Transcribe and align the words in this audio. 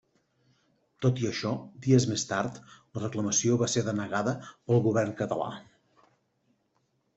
Tot 1.05 1.19
i 1.23 1.27
això, 1.31 1.51
dies 1.87 2.07
més 2.13 2.23
tard, 2.31 2.57
la 2.97 3.03
reclamació 3.05 3.59
va 3.65 3.69
ser 3.75 3.85
denegada 3.91 4.35
pel 4.51 4.85
Govern 4.91 5.17
Català. 5.23 5.53